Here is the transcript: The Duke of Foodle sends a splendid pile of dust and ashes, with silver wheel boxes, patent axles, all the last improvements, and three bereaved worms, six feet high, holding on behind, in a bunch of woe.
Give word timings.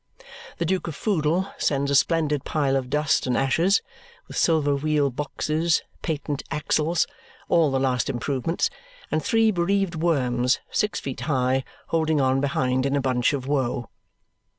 The 0.57 0.65
Duke 0.65 0.87
of 0.87 0.95
Foodle 0.95 1.53
sends 1.59 1.91
a 1.91 1.95
splendid 1.95 2.43
pile 2.43 2.75
of 2.75 2.89
dust 2.89 3.27
and 3.27 3.37
ashes, 3.37 3.83
with 4.27 4.35
silver 4.35 4.75
wheel 4.75 5.11
boxes, 5.11 5.83
patent 6.01 6.41
axles, 6.49 7.05
all 7.49 7.69
the 7.69 7.79
last 7.79 8.09
improvements, 8.09 8.71
and 9.11 9.23
three 9.23 9.51
bereaved 9.51 9.93
worms, 9.93 10.59
six 10.71 10.99
feet 10.99 11.19
high, 11.29 11.63
holding 11.89 12.19
on 12.19 12.41
behind, 12.41 12.87
in 12.87 12.95
a 12.95 12.99
bunch 12.99 13.31
of 13.33 13.45
woe. 13.45 13.89